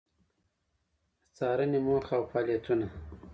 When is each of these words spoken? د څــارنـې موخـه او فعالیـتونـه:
د 1.25 1.27
څــارنـې 1.35 1.79
موخـه 1.85 2.13
او 2.17 2.23
فعالیـتونـه: 2.31 2.87